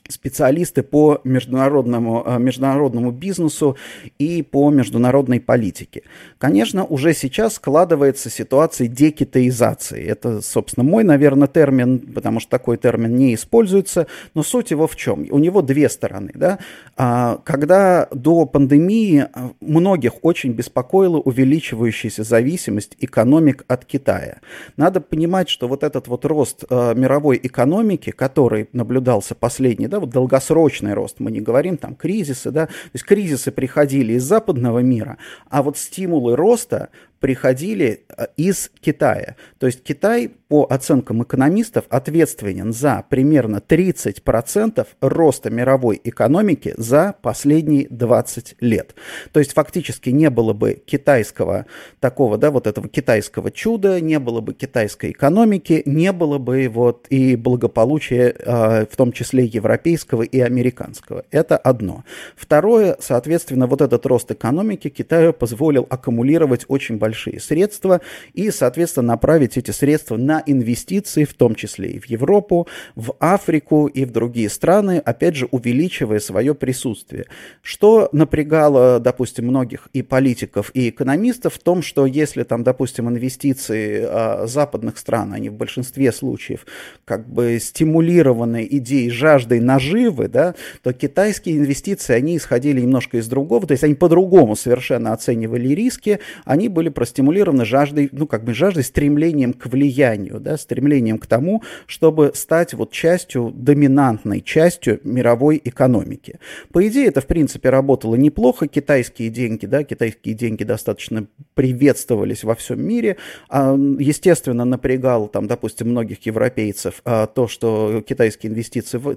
специалисты 0.08 0.84
по 0.84 1.20
международному, 1.24 2.24
э, 2.26 2.38
международному 2.40 3.12
бизнесу 3.12 3.76
и 4.20 4.44
по 4.44 4.70
международной 4.70 5.40
политике. 5.40 6.04
Конечно, 6.38 6.86
уже 6.86 7.14
сейчас 7.14 7.56
складывается 7.56 8.30
ситуация 8.30 8.88
декитаизации. 8.88 10.06
Это, 10.06 10.42
собственно, 10.42 10.84
мой, 10.84 11.04
наверное, 11.04 11.48
термин, 11.48 12.00
потому 12.00 12.40
что 12.40 12.52
такой 12.52 12.78
термин 12.78 13.16
не 13.16 13.34
используется, 13.34 14.08
но 14.34 14.44
суть 14.44 14.72
его 14.72 14.88
в 14.88 14.96
чем? 14.96 15.26
У 15.32 15.40
него 15.40 15.62
две 15.62 15.90
стороны. 15.90 16.32
Да? 16.36 16.60
А, 16.98 17.40
когда 17.44 18.08
до 18.12 18.46
пандемии 18.46 19.26
э, 19.26 19.50
многих 19.60 20.14
очень 20.24 20.52
беспокоила 20.54 21.18
увеличивающаяся 21.18 22.24
зависимость 22.24 22.96
экономик 23.00 23.66
от 23.68 23.86
Китая. 23.86 24.38
Надо 24.78 25.02
понимать, 25.02 25.50
что 25.50 25.68
вот 25.68 25.84
этот 25.84 26.08
вот 26.08 26.26
рост 26.26 26.64
э, 26.70 26.94
мировой 26.96 27.40
экономики, 27.42 28.12
который 28.12 28.70
наблюдался 28.72 29.34
последние 29.34 29.90
да, 29.96 30.00
вот 30.02 30.10
долгосрочный 30.10 30.94
рост, 30.94 31.20
мы 31.20 31.32
не 31.32 31.40
говорим 31.40 31.78
там 31.78 31.96
кризисы, 31.96 32.52
да, 32.52 32.66
то 32.68 32.74
есть 32.94 33.06
кризисы 33.06 33.52
приходили 33.52 34.14
из 34.14 34.24
западного 34.24 34.80
мира, 34.80 35.18
а 35.50 35.64
вот 35.64 35.78
стимулы 35.78 36.36
роста 36.36 36.90
приходили 37.20 38.04
э, 38.18 38.28
из 38.38 38.70
Китая. 38.82 39.36
То 39.58 39.66
есть 39.66 39.82
Китай, 39.84 40.30
по 40.48 40.68
оценкам 40.70 41.24
экономистов, 41.24 41.86
ответственен 41.90 42.72
за 42.72 43.04
примерно 43.10 43.64
30% 43.68 44.86
роста 45.02 45.50
мировой 45.50 46.00
экономики 46.04 46.74
за 46.78 47.16
последние 47.22 47.88
20 47.90 48.58
лет. 48.60 48.94
То 49.32 49.40
есть 49.40 49.54
фактически 49.54 50.12
не 50.12 50.30
было 50.30 50.54
бы 50.54 50.74
китайского 50.74 51.66
такого, 52.00 52.38
да, 52.38 52.52
вот 52.52 52.68
этого 52.68 52.88
китайского 52.90 53.50
чуда, 53.50 54.00
не 54.02 54.20
было 54.20 54.42
бы 54.42 54.54
китайской 54.54 55.12
экономики, 55.12 55.82
не 55.86 56.12
было 56.12 56.38
бы 56.38 56.70
вот 56.72 57.08
и 57.10 57.36
благополучия, 57.36 58.36
э, 58.38 58.86
в 58.86 58.96
том 58.96 59.12
числе 59.12 59.46
европейского 59.46 59.85
и 60.24 60.40
американского. 60.40 61.26
Это 61.32 61.58
одно. 61.58 62.04
Второе, 62.36 62.98
соответственно, 63.00 63.68
вот 63.68 63.82
этот 63.82 64.06
рост 64.06 64.32
экономики 64.32 64.90
Китаю 64.90 65.34
позволил 65.34 65.86
аккумулировать 65.90 66.66
очень 66.68 66.98
большие 66.98 67.40
средства 67.40 68.02
и, 68.34 68.52
соответственно, 68.52 69.08
направить 69.08 69.58
эти 69.58 69.72
средства 69.72 70.18
на 70.18 70.44
инвестиции, 70.46 71.24
в 71.24 71.34
том 71.34 71.56
числе 71.56 71.92
и 71.92 72.00
в 72.00 72.06
Европу, 72.06 72.68
в 72.96 73.16
Африку 73.20 73.88
и 73.88 74.06
в 74.06 74.12
другие 74.12 74.50
страны, 74.50 75.02
опять 75.04 75.36
же, 75.36 75.48
увеличивая 75.52 76.20
свое 76.20 76.56
присутствие. 76.56 77.26
Что 77.62 78.10
напрягало, 78.12 79.00
допустим, 79.00 79.48
многих 79.48 79.90
и 79.94 80.02
политиков, 80.02 80.72
и 80.74 80.90
экономистов 80.90 81.56
в 81.56 81.60
том, 81.60 81.82
что 81.82 82.06
если 82.06 82.44
там, 82.44 82.64
допустим, 82.64 83.10
инвестиции 83.10 84.06
а, 84.08 84.48
западных 84.48 84.98
стран, 84.98 85.34
они 85.34 85.50
в 85.50 85.54
большинстве 85.54 86.12
случаев 86.12 86.66
как 87.06 87.28
бы 87.28 87.60
стимулированы 87.60 88.68
идеей 88.70 89.10
жаждой 89.10 89.60
наживы, 89.76 90.28
да, 90.28 90.56
то 90.82 90.94
китайские 90.94 91.58
инвестиции, 91.58 92.14
они 92.14 92.38
исходили 92.38 92.82
немножко 92.82 93.18
из 93.18 93.28
другого, 93.28 93.68
то 93.68 93.74
есть 93.74 93.84
они 93.84 93.96
по-другому 93.96 94.56
совершенно 94.56 95.14
оценивали 95.14 95.70
риски, 95.70 96.20
они 96.46 96.70
были 96.70 96.90
простимулированы 96.90 97.66
жаждой, 97.66 98.10
ну, 98.12 98.28
как 98.28 98.44
бы 98.44 98.54
жаждой, 98.54 98.84
стремлением 98.84 99.54
к 99.54 99.66
влиянию, 99.68 100.40
да, 100.40 100.58
стремлением 100.58 101.18
к 101.18 101.28
тому, 101.28 101.64
чтобы 101.88 102.32
стать 102.34 102.74
вот 102.74 102.92
частью, 102.92 103.52
доминантной 103.54 104.42
частью 104.42 105.00
мировой 105.04 105.62
экономики. 105.64 106.40
По 106.72 106.88
идее, 106.88 107.08
это, 107.08 107.22
в 107.22 107.28
принципе, 107.28 107.70
работало 107.70 108.16
неплохо. 108.16 108.68
Китайские 108.68 109.30
деньги, 109.30 109.66
да, 109.66 109.84
китайские 109.84 110.36
деньги 110.36 110.64
достаточно 110.64 111.28
приветствовались 111.54 112.44
во 112.44 112.56
всем 112.56 112.82
мире. 112.86 113.18
А, 113.50 113.76
естественно, 114.00 114.66
напрягал, 114.66 115.28
там, 115.28 115.48
допустим, 115.48 115.90
многих 115.90 116.26
европейцев 116.26 117.02
а, 117.04 117.28
то, 117.28 117.48
что 117.48 118.04
китайские 118.08 118.52
инвестиции 118.52 118.98
в, 118.98 119.16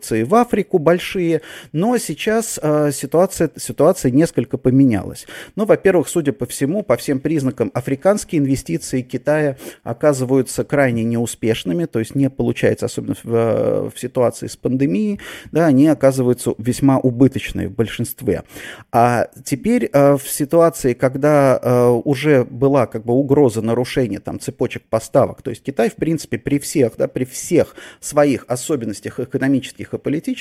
Африку 0.49 0.79
большие, 0.79 1.43
но 1.73 1.99
сейчас 1.99 2.59
а, 2.63 2.91
ситуация, 2.91 3.51
ситуация 3.57 4.11
несколько 4.11 4.57
поменялась. 4.57 5.27
Ну, 5.57 5.67
во-первых, 5.67 6.09
судя 6.09 6.33
по 6.33 6.47
всему, 6.47 6.83
по 6.83 6.97
всем 6.97 7.21
признакам 7.21 7.71
африканские 7.75 8.41
инвестиции 8.41 9.03
Китая 9.03 9.59
оказываются 9.83 10.65
крайне 10.65 11.05
неуспешными, 11.05 11.85
то 11.85 11.99
есть 11.99 12.15
не 12.15 12.31
получается, 12.31 12.87
особенно 12.87 13.15
в, 13.23 13.35
э, 13.35 13.91
в 13.95 14.01
ситуации 14.01 14.47
с 14.47 14.57
пандемией, 14.57 15.21
да, 15.53 15.67
они 15.67 15.87
оказываются 15.87 16.55
весьма 16.57 16.99
убыточные 16.99 17.69
в 17.69 17.73
большинстве. 17.73 18.45
А 18.91 19.29
теперь 19.45 19.91
э, 19.93 20.17
в 20.17 20.27
ситуации, 20.31 20.95
когда 20.95 21.61
э, 21.63 21.89
уже 22.05 22.45
была 22.45 22.87
как 22.87 23.05
бы 23.05 23.13
угроза 23.13 23.61
нарушения 23.61 24.21
там, 24.21 24.41
цепочек 24.41 24.85
поставок, 24.89 25.43
то 25.43 25.51
есть 25.51 25.63
Китай, 25.63 25.91
в 25.91 25.97
принципе, 25.97 26.39
при 26.39 26.59
всех, 26.59 26.93
да, 26.97 27.07
при 27.07 27.25
всех 27.25 27.77
своих 28.01 28.47
особенностях 28.49 29.21
экономических 29.21 29.93
и 29.93 29.99
политических, 29.99 30.38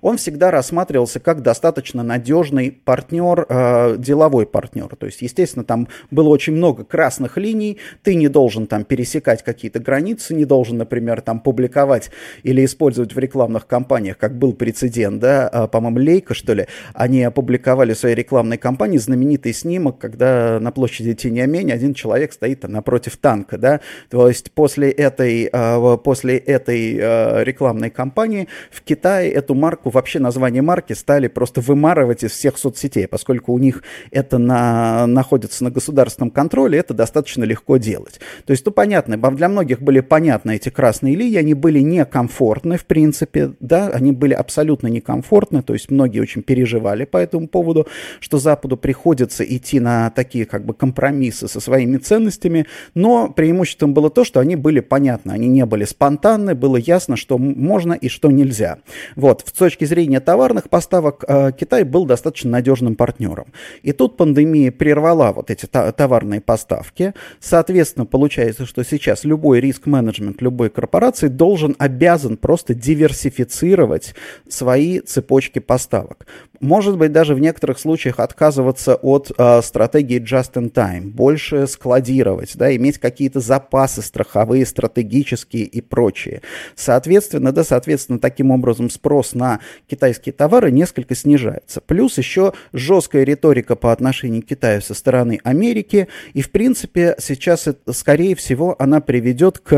он 0.00 0.16
всегда 0.16 0.50
рассматривался 0.50 1.20
как 1.20 1.42
достаточно 1.42 2.02
надежный 2.02 2.70
партнер, 2.70 3.98
деловой 3.98 4.46
партнер. 4.46 4.94
То 4.96 5.06
есть, 5.06 5.22
естественно, 5.22 5.64
там 5.64 5.88
было 6.10 6.28
очень 6.28 6.54
много 6.54 6.84
красных 6.84 7.36
линий, 7.36 7.78
ты 8.02 8.14
не 8.14 8.28
должен 8.28 8.66
там 8.66 8.84
пересекать 8.84 9.42
какие-то 9.42 9.78
границы, 9.80 10.34
не 10.34 10.44
должен, 10.44 10.78
например, 10.78 11.20
там 11.20 11.40
публиковать 11.40 12.10
или 12.42 12.64
использовать 12.64 13.14
в 13.14 13.18
рекламных 13.18 13.66
кампаниях, 13.66 14.18
как 14.18 14.36
был 14.36 14.52
прецедент, 14.52 15.20
да, 15.20 15.48
а, 15.48 15.66
по-моему, 15.66 15.98
Лейка, 15.98 16.34
что 16.34 16.54
ли, 16.54 16.66
они 16.94 17.22
опубликовали 17.22 17.92
в 17.92 17.98
своей 17.98 18.14
рекламной 18.14 18.58
кампании 18.58 18.98
знаменитый 18.98 19.52
снимок, 19.52 19.98
когда 19.98 20.58
на 20.60 20.72
площади 20.72 21.14
Тиньямень 21.14 21.72
один 21.72 21.94
человек 21.94 22.32
стоит 22.32 22.60
там 22.60 22.72
напротив 22.72 23.16
танка, 23.16 23.58
да, 23.58 23.80
то 24.10 24.28
есть 24.28 24.52
после 24.52 24.90
этой, 24.90 25.48
а, 25.52 25.96
после 25.96 26.36
этой 26.38 26.98
а, 27.00 27.42
рекламной 27.42 27.90
кампании 27.90 28.48
в 28.70 28.82
Китае 28.82 29.27
эту 29.28 29.54
марку, 29.54 29.90
вообще 29.90 30.18
название 30.18 30.62
марки 30.62 30.92
стали 30.92 31.28
просто 31.28 31.60
вымарывать 31.60 32.24
из 32.24 32.32
всех 32.32 32.58
соцсетей, 32.58 33.06
поскольку 33.06 33.52
у 33.52 33.58
них 33.58 33.82
это 34.10 34.38
на, 34.38 35.06
находится 35.06 35.64
на 35.64 35.70
государственном 35.70 36.30
контроле 36.30 36.78
это 36.78 36.94
достаточно 36.94 37.44
легко 37.44 37.76
делать. 37.76 38.20
То 38.46 38.52
есть, 38.52 38.64
ну, 38.64 38.72
понятно, 38.72 39.16
для 39.16 39.48
многих 39.48 39.80
были 39.80 40.00
понятны 40.00 40.56
эти 40.56 40.68
красные 40.68 41.14
линии, 41.14 41.36
они 41.36 41.54
были 41.54 41.80
некомфортны, 41.80 42.78
в 42.78 42.84
принципе, 42.84 43.52
да, 43.60 43.88
они 43.88 44.12
были 44.12 44.34
абсолютно 44.34 44.88
некомфортны, 44.88 45.62
то 45.62 45.72
есть 45.72 45.90
многие 45.90 46.20
очень 46.20 46.42
переживали 46.42 47.04
по 47.04 47.18
этому 47.18 47.48
поводу, 47.48 47.86
что 48.20 48.38
Западу 48.38 48.76
приходится 48.76 49.44
идти 49.44 49.80
на 49.80 50.10
такие 50.10 50.46
как 50.46 50.64
бы 50.64 50.74
компромиссы 50.74 51.48
со 51.48 51.60
своими 51.60 51.96
ценностями, 51.98 52.66
но 52.94 53.28
преимуществом 53.28 53.94
было 53.94 54.10
то, 54.10 54.24
что 54.24 54.40
они 54.40 54.56
были 54.56 54.80
понятны, 54.80 55.32
они 55.32 55.48
не 55.48 55.64
были 55.66 55.84
спонтанны, 55.84 56.54
было 56.54 56.76
ясно, 56.76 57.16
что 57.16 57.38
можно 57.38 57.92
и 57.92 58.08
что 58.08 58.30
нельзя. 58.30 58.78
Вот, 59.16 59.44
с 59.46 59.52
точки 59.52 59.84
зрения 59.84 60.20
товарных 60.20 60.68
поставок 60.68 61.24
э, 61.26 61.52
Китай 61.58 61.84
был 61.84 62.04
достаточно 62.04 62.50
надежным 62.50 62.96
партнером. 62.96 63.46
И 63.82 63.92
тут 63.92 64.16
пандемия 64.16 64.70
прервала 64.70 65.32
вот 65.32 65.50
эти 65.50 65.66
товарные 65.66 66.40
поставки. 66.40 67.14
Соответственно, 67.40 68.06
получается, 68.06 68.66
что 68.66 68.84
сейчас 68.84 69.24
любой 69.24 69.60
риск-менеджмент 69.60 70.42
любой 70.42 70.70
корпорации 70.70 71.28
должен, 71.28 71.74
обязан 71.78 72.36
просто 72.36 72.74
диверсифицировать 72.74 74.14
свои 74.48 75.00
цепочки 75.00 75.58
поставок 75.58 76.26
может 76.60 76.98
быть, 76.98 77.12
даже 77.12 77.34
в 77.34 77.40
некоторых 77.40 77.78
случаях 77.78 78.18
отказываться 78.18 78.96
от 78.96 79.30
э, 79.36 79.62
стратегии 79.62 80.20
just-in-time, 80.20 81.10
больше 81.10 81.66
складировать, 81.66 82.56
да, 82.56 82.74
иметь 82.74 82.98
какие-то 82.98 83.40
запасы 83.40 84.02
страховые, 84.02 84.66
стратегические 84.66 85.64
и 85.64 85.80
прочие. 85.80 86.42
Соответственно, 86.74 87.52
да, 87.52 87.64
соответственно, 87.64 88.18
таким 88.18 88.50
образом 88.50 88.90
спрос 88.98 89.34
на 89.34 89.60
китайские 89.86 90.32
товары 90.32 90.72
несколько 90.72 91.14
снижается. 91.14 91.80
Плюс 91.80 92.18
еще 92.18 92.52
жесткая 92.72 93.22
риторика 93.22 93.76
по 93.76 93.92
отношению 93.92 94.42
к 94.42 94.46
Китаю 94.46 94.80
со 94.80 94.94
стороны 94.94 95.38
Америки 95.44 96.08
И, 96.34 96.42
в 96.42 96.50
принципе, 96.50 97.14
сейчас, 97.18 97.68
скорее 97.92 98.34
всего, 98.34 98.74
она 98.78 99.00
приведет 99.00 99.58
к, 99.58 99.72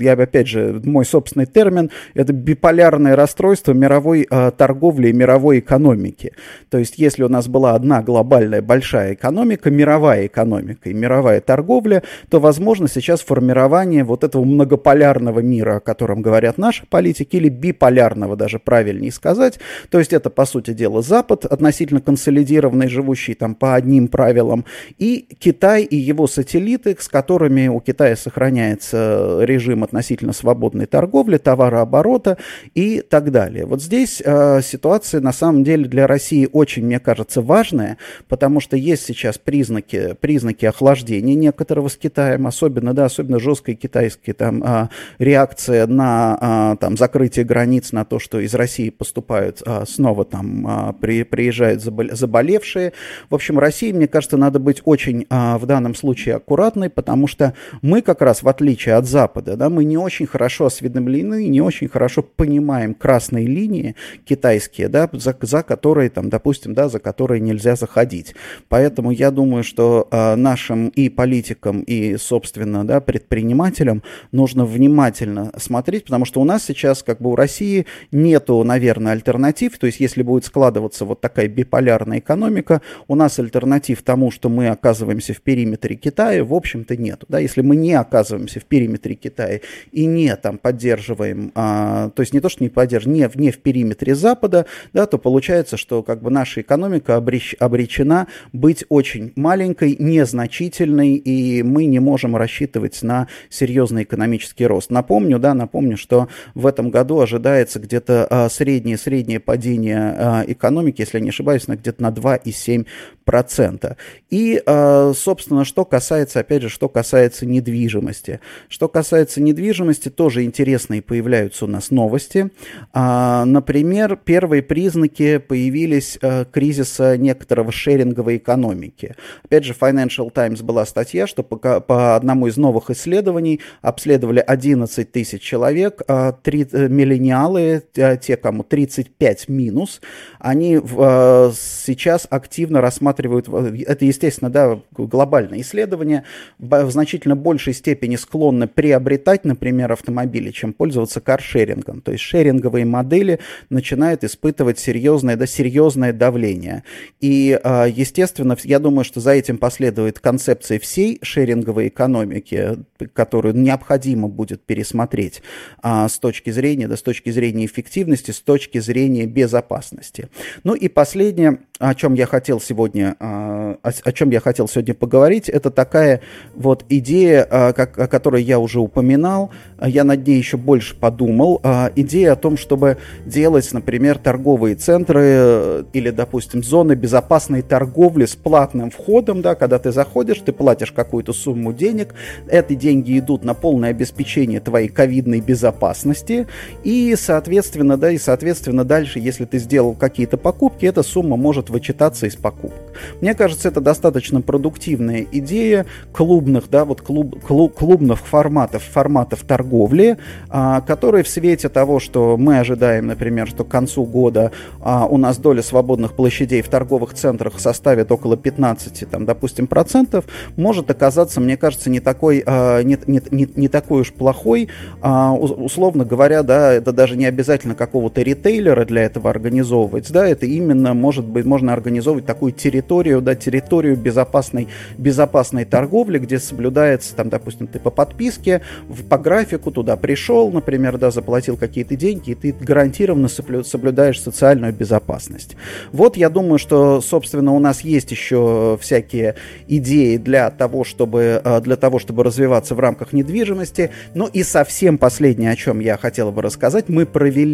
я 0.00 0.12
опять 0.12 0.46
же, 0.46 0.80
мой 0.84 1.04
собственный 1.04 1.46
термин, 1.46 1.90
это 2.14 2.32
биполярное 2.32 3.16
расстройство 3.16 3.72
мировой 3.72 4.26
э, 4.30 4.50
торговли 4.56 5.08
и 5.08 5.12
мировой 5.12 5.58
экономики. 5.58 6.32
То 6.70 6.78
есть, 6.78 6.98
если 6.98 7.24
у 7.24 7.28
нас 7.28 7.48
была 7.48 7.74
одна 7.74 8.02
глобальная 8.02 8.62
большая 8.62 9.14
экономика, 9.14 9.70
мировая 9.70 10.26
экономика 10.26 10.88
и 10.88 10.94
мировая 10.94 11.40
торговля, 11.40 12.02
то, 12.30 12.38
возможно, 12.38 12.86
сейчас 12.88 13.22
формирование 13.22 14.04
вот 14.04 14.22
этого 14.22 14.44
многополярного 14.44 15.40
мира, 15.40 15.76
о 15.76 15.80
котором 15.80 16.22
говорят 16.22 16.58
наши 16.58 16.86
политики, 16.86 17.36
или 17.36 17.48
биполярного 17.48 18.35
даже 18.36 18.58
правильнее 18.58 19.12
сказать. 19.12 19.58
То 19.90 19.98
есть, 19.98 20.12
это, 20.12 20.30
по 20.30 20.46
сути 20.46 20.72
дела, 20.72 21.02
Запад, 21.02 21.44
относительно 21.44 22.00
консолидированный, 22.00 22.88
живущий 22.88 23.34
там 23.34 23.54
по 23.54 23.74
одним 23.74 24.08
правилам, 24.08 24.64
и 24.98 25.26
Китай 25.38 25.82
и 25.82 25.96
его 25.96 26.26
сателлиты, 26.26 26.96
с 26.98 27.08
которыми 27.08 27.68
у 27.68 27.80
Китая 27.80 28.16
сохраняется 28.16 29.38
режим 29.42 29.84
относительно 29.84 30.32
свободной 30.32 30.86
торговли, 30.86 31.38
товарооборота 31.38 32.38
и 32.74 33.00
так 33.00 33.30
далее. 33.30 33.66
Вот 33.66 33.82
здесь 33.82 34.22
э, 34.24 34.60
ситуация 34.62 35.20
на 35.20 35.32
самом 35.32 35.64
деле 35.64 35.86
для 35.88 36.06
России 36.06 36.48
очень, 36.52 36.84
мне 36.84 37.00
кажется, 37.00 37.40
важная, 37.40 37.98
потому 38.28 38.60
что 38.60 38.76
есть 38.76 39.04
сейчас 39.04 39.38
признаки, 39.38 40.14
признаки 40.20 40.66
охлаждения 40.66 41.34
некоторого 41.34 41.88
с 41.88 41.96
Китаем, 41.96 42.46
особенно, 42.46 42.94
да, 42.94 43.06
особенно 43.06 43.38
жесткая 43.38 43.76
китайская 43.76 44.32
там 44.32 44.62
э, 44.62 44.88
реакция 45.18 45.86
на 45.86 46.74
э, 46.74 46.76
там 46.80 46.96
закрытие 46.96 47.44
границ, 47.44 47.92
на 47.92 48.04
то, 48.04 48.18
что 48.26 48.40
из 48.40 48.54
России 48.54 48.90
поступают 48.90 49.62
э, 49.64 49.84
снова 49.86 50.24
там 50.24 50.66
э, 50.66 50.92
при, 51.00 51.22
приезжают 51.22 51.80
заболевшие. 51.80 52.92
В 53.30 53.36
общем, 53.36 53.56
России, 53.56 53.92
мне 53.92 54.08
кажется, 54.08 54.36
надо 54.36 54.58
быть 54.58 54.82
очень 54.84 55.26
а, 55.30 55.58
в 55.58 55.66
данном 55.66 55.94
случае 55.94 56.34
аккуратной, 56.34 56.90
потому 56.90 57.28
что 57.28 57.54
мы 57.82 58.02
как 58.02 58.22
раз, 58.22 58.42
в 58.42 58.48
отличие 58.48 58.96
от 58.96 59.06
Запада, 59.06 59.56
да, 59.56 59.70
мы 59.70 59.84
не 59.84 59.96
очень 59.96 60.26
хорошо 60.26 60.66
осведомлены, 60.66 61.46
не 61.46 61.60
очень 61.60 61.86
хорошо 61.86 62.22
понимаем 62.22 62.94
красные 62.94 63.46
линии 63.46 63.94
китайские, 64.24 64.88
да, 64.88 65.08
за, 65.12 65.36
за 65.40 65.62
которые, 65.62 66.10
там, 66.10 66.28
допустим, 66.28 66.74
да, 66.74 66.88
за 66.88 66.98
которые 66.98 67.40
нельзя 67.40 67.76
заходить. 67.76 68.34
Поэтому 68.68 69.12
я 69.12 69.30
думаю, 69.30 69.62
что 69.62 70.08
а, 70.10 70.34
нашим 70.34 70.88
и 70.88 71.08
политикам, 71.08 71.82
и, 71.82 72.16
собственно, 72.16 72.84
да, 72.84 73.00
предпринимателям 73.00 74.02
нужно 74.32 74.64
внимательно 74.64 75.52
смотреть, 75.58 76.06
потому 76.06 76.24
что 76.24 76.40
у 76.40 76.44
нас 76.44 76.64
сейчас, 76.64 77.04
как 77.04 77.20
бы 77.20 77.30
у 77.30 77.36
России, 77.36 77.86
нету, 78.16 78.62
наверное, 78.64 79.12
альтернатив. 79.12 79.78
То 79.78 79.86
есть, 79.86 80.00
если 80.00 80.22
будет 80.22 80.44
складываться 80.44 81.04
вот 81.04 81.20
такая 81.20 81.48
биполярная 81.48 82.18
экономика, 82.18 82.80
у 83.08 83.14
нас 83.14 83.38
альтернатив 83.38 84.02
тому, 84.02 84.30
что 84.30 84.48
мы 84.48 84.68
оказываемся 84.68 85.34
в 85.34 85.40
периметре 85.40 85.96
Китая, 85.96 86.42
в 86.44 86.54
общем-то 86.54 86.96
нет. 86.96 87.24
Да? 87.28 87.38
Если 87.38 87.60
мы 87.60 87.76
не 87.76 87.92
оказываемся 87.94 88.60
в 88.60 88.64
периметре 88.64 89.14
Китая 89.14 89.60
и 89.92 90.06
не 90.06 90.34
там 90.36 90.58
поддерживаем, 90.58 91.52
а, 91.54 92.10
то 92.10 92.22
есть 92.22 92.32
не 92.32 92.40
то, 92.40 92.48
что 92.48 92.64
не 92.64 92.70
поддерживаем, 92.70 93.18
не, 93.18 93.42
не 93.42 93.50
в 93.50 93.58
периметре 93.58 94.14
Запада, 94.14 94.66
да, 94.92 95.06
то 95.06 95.18
получается, 95.18 95.76
что 95.76 96.02
как 96.02 96.22
бы 96.22 96.30
наша 96.30 96.62
экономика 96.62 97.16
обреч, 97.16 97.54
обречена 97.58 98.28
быть 98.52 98.84
очень 98.88 99.32
маленькой, 99.36 99.96
незначительной, 99.98 101.14
и 101.14 101.62
мы 101.62 101.84
не 101.84 101.98
можем 101.98 102.34
рассчитывать 102.36 103.02
на 103.02 103.28
серьезный 103.50 104.04
экономический 104.04 104.66
рост. 104.66 104.90
Напомню, 104.90 105.38
да, 105.38 105.52
напомню, 105.54 105.96
что 105.96 106.28
в 106.54 106.66
этом 106.66 106.90
году 106.90 107.20
ожидается 107.20 107.78
где-то 107.78 108.05
а, 108.08 108.48
среднее, 108.48 108.98
среднее 108.98 109.40
падение 109.40 109.98
а, 109.98 110.44
экономики, 110.46 111.00
если 111.00 111.18
я 111.18 111.24
не 111.24 111.30
ошибаюсь, 111.30 111.66
на 111.68 111.76
где-то 111.76 112.02
на 112.02 112.10
2,7%. 112.10 113.96
И, 114.30 114.62
а, 114.64 115.12
собственно, 115.14 115.64
что 115.64 115.84
касается, 115.84 116.40
опять 116.40 116.62
же, 116.62 116.68
что 116.68 116.88
касается 116.88 117.46
недвижимости. 117.46 118.40
Что 118.68 118.88
касается 118.88 119.40
недвижимости, 119.40 120.08
тоже 120.08 120.44
интересные 120.44 121.02
появляются 121.02 121.64
у 121.64 121.68
нас 121.68 121.90
новости. 121.90 122.50
А, 122.92 123.44
например, 123.44 124.16
первые 124.16 124.62
признаки 124.62 125.38
появились 125.38 126.18
а, 126.22 126.44
кризиса 126.44 127.16
некоторого 127.16 127.72
шеринговой 127.72 128.36
экономики. 128.36 129.16
Опять 129.44 129.64
же, 129.64 129.74
Financial 129.78 130.30
Times 130.30 130.62
была 130.62 130.86
статья, 130.86 131.26
что 131.26 131.42
по, 131.42 131.80
по 131.80 132.16
одному 132.16 132.46
из 132.46 132.56
новых 132.56 132.90
исследований 132.90 133.60
обследовали 133.82 134.40
11 134.40 135.10
тысяч 135.10 135.42
человек, 135.42 136.02
3 136.06 136.68
э, 136.72 136.88
миллениалы, 136.88 137.82
те, 137.96 138.36
кому 138.36 138.62
35 138.62 139.48
минус, 139.48 140.00
они 140.38 140.76
сейчас 140.76 142.26
активно 142.30 142.80
рассматривают, 142.80 143.48
это, 143.48 144.04
естественно, 144.04 144.50
да, 144.50 144.80
глобальное 144.92 145.60
исследование, 145.60 146.24
в 146.58 146.90
значительно 146.90 147.36
большей 147.36 147.74
степени 147.74 148.16
склонны 148.16 148.66
приобретать, 148.66 149.44
например, 149.44 149.92
автомобили, 149.92 150.50
чем 150.50 150.72
пользоваться 150.72 151.20
каршерингом. 151.20 152.00
То 152.00 152.12
есть 152.12 152.24
шеринговые 152.24 152.84
модели 152.84 153.40
начинают 153.70 154.24
испытывать 154.24 154.78
серьезное, 154.78 155.36
да, 155.36 155.46
серьезное 155.46 156.12
давление. 156.12 156.82
И, 157.20 157.58
а, 157.62 157.86
естественно, 157.86 158.56
я 158.64 158.78
думаю, 158.78 159.04
что 159.04 159.20
за 159.20 159.32
этим 159.32 159.58
последует 159.58 160.18
концепция 160.18 160.78
всей 160.78 161.18
шеринговой 161.22 161.88
экономики, 161.88 162.78
которую 163.12 163.54
необходимо 163.56 164.28
будет 164.28 164.62
пересмотреть 164.62 165.42
а, 165.82 166.08
с 166.08 166.18
точки 166.18 166.50
зрения, 166.50 166.88
да, 166.88 166.96
с 166.96 167.02
точки 167.02 167.30
зрения 167.30 167.64
эффективности, 167.66 167.85
с 167.88 168.40
точки 168.40 168.78
зрения 168.78 169.26
безопасности. 169.26 170.28
Ну 170.64 170.74
и 170.74 170.88
последнее, 170.88 171.58
о 171.78 171.94
чем 171.94 172.14
я 172.14 172.26
хотел 172.26 172.60
сегодня, 172.60 173.16
а, 173.20 173.78
о, 173.82 174.12
чем 174.12 174.30
я 174.30 174.40
хотел 174.40 174.68
сегодня 174.68 174.94
поговорить, 174.94 175.48
это 175.48 175.70
такая 175.70 176.20
вот 176.54 176.84
идея, 176.88 177.46
а, 177.50 177.68
о 177.68 178.06
которой 178.08 178.42
я 178.42 178.58
уже 178.58 178.80
упоминал, 178.80 179.50
я 179.82 180.04
над 180.04 180.26
ней 180.26 180.38
еще 180.38 180.56
больше 180.56 180.96
подумал, 180.96 181.60
а, 181.62 181.90
идея 181.96 182.32
о 182.32 182.36
том, 182.36 182.56
чтобы 182.56 182.98
делать, 183.24 183.70
например, 183.72 184.18
торговые 184.18 184.76
центры 184.76 185.22
э, 185.24 185.84
или, 185.92 186.10
допустим, 186.10 186.62
зоны 186.62 186.94
безопасной 186.94 187.62
торговли 187.62 188.24
с 188.26 188.34
платным 188.34 188.90
входом, 188.90 189.42
да, 189.42 189.54
когда 189.54 189.78
ты 189.78 189.92
заходишь, 189.92 190.38
ты 190.38 190.52
платишь 190.52 190.92
какую-то 190.92 191.32
сумму 191.32 191.72
денег, 191.72 192.14
эти 192.48 192.74
деньги 192.74 193.18
идут 193.18 193.44
на 193.44 193.54
полное 193.54 193.90
обеспечение 193.90 194.60
твоей 194.60 194.88
ковидной 194.88 195.40
безопасности, 195.40 196.46
и, 196.84 197.14
соответственно, 197.18 197.75
да, 197.84 198.10
и, 198.10 198.18
соответственно, 198.18 198.84
дальше, 198.84 199.18
если 199.18 199.44
ты 199.44 199.58
сделал 199.58 199.94
какие-то 199.94 200.36
покупки, 200.36 200.86
эта 200.86 201.02
сумма 201.02 201.36
может 201.36 201.70
вычитаться 201.70 202.26
из 202.26 202.36
покупок. 202.36 202.80
Мне 203.20 203.34
кажется, 203.34 203.68
это 203.68 203.80
достаточно 203.80 204.40
продуктивная 204.40 205.26
идея 205.32 205.86
клубных, 206.12 206.70
да, 206.70 206.84
вот 206.84 207.02
клуб, 207.02 207.40
клуб, 207.44 207.74
клубных 207.74 208.20
форматов, 208.20 208.82
форматов 208.82 209.42
торговли, 209.42 210.18
а, 210.48 210.80
которые 210.80 211.24
в 211.24 211.28
свете 211.28 211.68
того, 211.68 212.00
что 212.00 212.36
мы 212.36 212.58
ожидаем, 212.58 213.06
например, 213.06 213.48
что 213.48 213.64
к 213.64 213.68
концу 213.68 214.04
года 214.04 214.52
а, 214.80 215.06
у 215.06 215.18
нас 215.18 215.38
доля 215.38 215.62
свободных 215.62 216.14
площадей 216.14 216.62
в 216.62 216.68
торговых 216.68 217.14
центрах 217.14 217.60
составит 217.60 218.10
около 218.12 218.36
15, 218.36 219.10
там, 219.10 219.24
допустим, 219.26 219.66
процентов, 219.66 220.24
может 220.56 220.90
оказаться, 220.90 221.40
мне 221.40 221.56
кажется, 221.56 221.90
не 221.90 222.00
такой, 222.00 222.42
а, 222.46 222.82
не, 222.82 222.98
не, 223.06 223.20
не, 223.30 223.48
не 223.54 223.68
такой 223.68 224.02
уж 224.02 224.12
плохой. 224.12 224.68
А, 225.00 225.32
условно 225.32 226.04
говоря, 226.04 226.42
да, 226.42 226.72
это 226.72 226.92
даже 226.92 227.16
не 227.16 227.26
обязательно 227.26 227.55
какого-то 227.64 228.22
ритейлера 228.22 228.84
для 228.84 229.02
этого 229.02 229.30
организовывать, 229.30 230.10
да, 230.12 230.26
это 230.26 230.46
именно, 230.46 230.94
может 230.94 231.24
быть, 231.24 231.44
можно 231.44 231.72
организовывать 231.72 232.26
такую 232.26 232.52
территорию, 232.52 233.20
да, 233.22 233.34
территорию 233.34 233.96
безопасной, 233.96 234.68
безопасной 234.98 235.64
торговли, 235.64 236.18
где 236.18 236.38
соблюдается, 236.38 237.14
там, 237.14 237.28
допустим, 237.28 237.66
ты 237.66 237.78
по 237.78 237.90
подписке, 237.90 238.62
по 239.08 239.18
графику 239.18 239.70
туда 239.70 239.96
пришел, 239.96 240.50
например, 240.50 240.98
да, 240.98 241.10
заплатил 241.10 241.56
какие-то 241.56 241.96
деньги, 241.96 242.30
и 242.30 242.34
ты 242.34 242.52
гарантированно 242.52 243.28
соблюдаешь 243.28 244.20
социальную 244.20 244.72
безопасность. 244.72 245.56
Вот 245.92 246.16
я 246.16 246.28
думаю, 246.28 246.58
что, 246.58 247.00
собственно, 247.00 247.52
у 247.52 247.58
нас 247.58 247.82
есть 247.82 248.10
еще 248.10 248.78
всякие 248.80 249.36
идеи 249.68 250.16
для 250.16 250.50
того, 250.50 250.84
чтобы, 250.84 251.40
э, 251.42 251.60
для 251.60 251.76
того, 251.76 251.98
чтобы 251.98 252.24
развиваться 252.24 252.74
в 252.74 252.80
рамках 252.80 253.12
недвижимости. 253.12 253.90
Ну 254.14 254.26
и 254.26 254.42
совсем 254.42 254.98
последнее, 254.98 255.50
о 255.52 255.56
чем 255.56 255.80
я 255.80 255.96
хотел 255.96 256.32
бы 256.32 256.42
рассказать, 256.42 256.88
мы 256.88 257.06
провели 257.06 257.45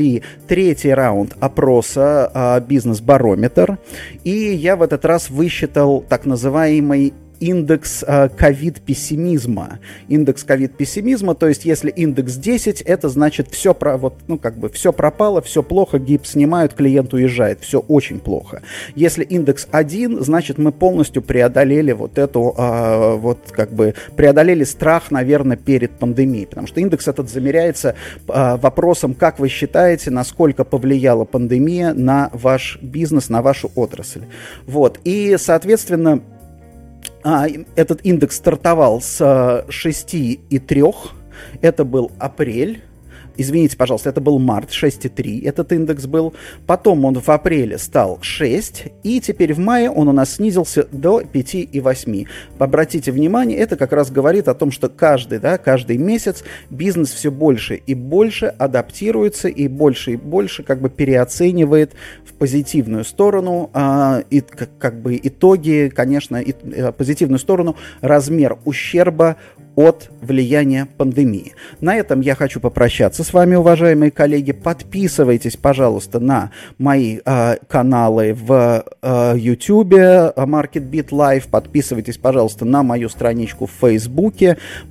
третий 0.49 0.93
раунд 0.93 1.35
опроса 1.41 2.31
э, 2.33 2.61
«Бизнес-барометр», 2.67 3.79
и 4.25 4.31
я 4.31 4.77
в 4.77 4.83
этот 4.83 5.05
раз 5.05 5.31
высчитал 5.31 6.05
так 6.09 6.27
называемый 6.27 7.15
индекс 7.43 8.05
э, 8.07 8.29
ковид-пессимизма. 8.29 9.81
Индекс 10.09 10.45
ковид-пессимизма, 10.45 11.35
то 11.35 11.49
есть 11.49 11.65
если 11.65 11.91
индекс 11.91 12.37
10, 12.37 12.83
это 12.83 13.09
значит 13.09 13.49
все, 13.51 13.75
про, 13.75 13.97
вот, 13.97 14.15
ну, 14.29 14.39
как 14.39 14.57
бы 14.57 14.69
все 14.69 14.93
пропало, 14.93 15.43
все 15.43 15.63
плохо, 15.63 15.99
гипс 15.99 16.31
снимают, 16.31 16.75
клиент 16.75 17.13
уезжает, 17.13 17.61
все 17.61 17.81
очень 17.81 18.21
плохо. 18.21 18.63
Если 18.95 19.25
индекс 19.25 19.67
1, 19.73 20.23
значит 20.23 20.59
мы 20.59 20.71
полностью 20.71 21.21
преодолели 21.21 21.91
вот 21.93 22.17
эту, 22.17 22.55
э, 22.57 23.17
вот 23.17 23.39
как 23.51 23.73
бы 23.73 23.95
преодолели 24.17 24.63
страх, 24.63 25.11
наверное, 25.11 25.57
перед 25.57 25.91
пандемией, 25.99 26.47
потому 26.47 26.69
что 26.69 26.81
индекс 26.81 27.09
этот 27.09 27.29
замеряется 27.29 27.97
э, 28.29 28.57
вопросом, 28.57 29.15
как 29.15 29.41
вы 29.41 29.49
считаете, 29.49 30.13
насколько 30.13 30.63
повлияла 30.63 31.25
пандемия 31.25 31.93
на 31.93 32.31
ваш 32.33 32.79
бизнес, 32.81 33.29
на 33.29 33.43
вашу 33.43 33.73
отрасль. 33.75 34.23
Вот, 34.67 35.01
и, 35.03 35.37
соответственно, 35.39 36.23
а, 37.25 37.47
этот 37.77 38.05
индекс 38.05 38.37
стартовал 38.37 39.01
с 39.01 39.21
6,3, 39.21 40.95
а, 40.95 41.09
это 41.61 41.85
был 41.85 42.11
апрель, 42.19 42.83
извините, 43.37 43.77
пожалуйста, 43.77 44.11
это 44.11 44.21
был 44.21 44.39
март, 44.39 44.71
6,3 44.71 45.47
этот 45.47 45.73
индекс 45.73 46.07
был. 46.07 46.35
Потом 46.67 47.05
он 47.05 47.15
в 47.19 47.29
апреле 47.29 47.79
стал 47.79 48.19
6, 48.21 48.85
и 49.03 49.21
теперь 49.21 49.55
в 49.55 49.59
мае 49.59 49.91
он 49.91 50.09
у 50.09 50.13
нас 50.13 50.35
снизился 50.35 50.87
до 50.93 51.21
5,8. 51.21 52.27
Обратите 52.59 53.13
внимание, 53.13 53.59
это 53.59 53.77
как 53.77 53.93
раз 53.93 54.11
говорит 54.11 54.49
о 54.49 54.55
том, 54.55 54.71
что 54.71 54.89
каждый, 54.89 55.39
да, 55.39 55.59
каждый 55.59 55.99
месяц 55.99 56.45
бизнес 56.71 57.13
все 57.13 57.31
больше 57.31 57.77
и 57.77 57.95
больше 57.95 58.47
адаптируется 58.47 59.49
и 59.49 59.69
больше 59.69 60.13
и 60.13 60.17
больше 60.17 60.63
как 60.63 60.81
бы 60.81 60.91
переоценивает 60.91 61.93
в 62.25 62.35
позитивную 62.35 63.05
сторону 63.05 63.71
а, 63.73 64.23
и 64.31 64.41
как, 64.41 64.71
как 64.79 65.01
бы 65.01 65.19
итоги, 65.23 65.93
конечно, 65.95 66.37
и, 66.37 66.53
э, 66.53 66.93
позитивную 66.93 67.39
сторону 67.39 67.77
размер 68.01 68.59
ущерба 68.65 69.37
от 69.77 70.11
влияния 70.21 70.87
пандемии. 70.97 71.55
На 71.81 71.97
этом 71.97 72.21
я 72.21 72.35
хочу 72.35 72.61
попрощаться 72.61 73.25
с 73.25 73.33
вами, 73.33 73.55
уважаемые 73.55 74.11
коллеги. 74.11 74.53
Подписывайтесь, 74.53 75.57
пожалуйста, 75.57 76.21
на 76.21 76.51
мои 76.79 77.21
э, 77.25 77.57
каналы 77.69 78.35
в 78.35 78.85
э, 79.03 79.35
YouTube, 79.37 79.95
MarketBeat 79.95 81.09
Live. 81.09 81.49
Подписывайтесь, 81.51 82.19
пожалуйста, 82.19 82.65
на 82.65 82.83
мою 82.83 83.09
страничку 83.09 83.67
в 83.67 83.73
Facebook. 83.81 84.35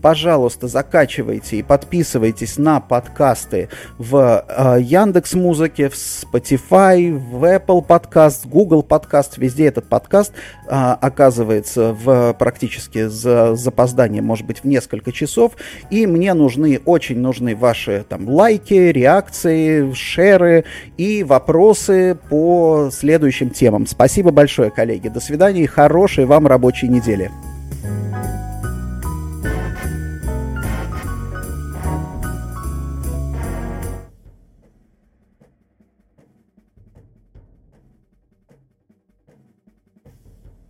Пожалуйста, 0.02 0.68
закачивайте 0.68 1.58
и 1.58 1.64
подписывайтесь 1.64 2.58
на 2.58 2.80
подкасты 2.80 3.70
в 3.98 4.46
э, 4.48 4.78
Яндекс 4.82 5.34
Музыке, 5.34 5.90
в 5.90 5.94
Spotify, 5.94 7.18
в 7.18 7.44
Apple 7.44 7.86
Podcast, 7.86 8.48
Google 8.48 8.86
Podcast. 8.88 9.34
Везде 9.38 9.68
этот 9.68 9.88
подкаст 9.88 10.34
э, 10.68 10.70
оказывается 10.70 11.94
в 11.94 12.34
практически 12.34 13.08
с 13.08 13.56
запозданием, 13.56 14.26
может 14.26 14.46
быть, 14.46 14.64
в 14.64 14.71
несколько 14.72 15.12
часов, 15.12 15.54
и 15.92 16.08
мне 16.08 16.34
нужны, 16.34 16.80
очень 16.86 17.20
нужны 17.20 17.56
ваши 17.56 18.06
там 18.10 18.28
лайки, 18.28 18.74
реакции, 18.74 19.94
шеры 19.94 20.66
и 20.98 21.24
вопросы 21.24 22.18
по 22.30 22.90
следующим 22.92 23.52
темам. 23.52 23.86
Спасибо 23.86 24.32
большое, 24.32 24.72
коллеги. 24.72 25.10
До 25.10 25.20
свидания 25.20 25.64
и 25.64 25.68
хорошей 25.68 26.26
вам 26.26 26.48
рабочей 26.48 26.88
недели. 26.88 27.30